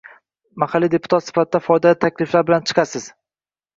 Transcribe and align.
Mahalliy 0.61 0.91
deputat 0.93 1.25
sifatida 1.27 1.61
foydali 1.67 1.99
takliflar 2.07 2.49
bilan 2.49 2.67
chiqasiz 2.73 3.07